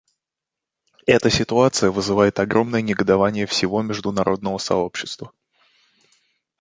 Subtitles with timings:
[1.05, 5.31] Эта ситуация вызывает огромное негодование всего международного сообщества.